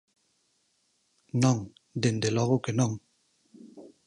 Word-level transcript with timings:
Non, 1.43 1.57
dende 2.01 2.29
logo 2.37 2.55
que 2.63 2.73
non. 2.79 2.91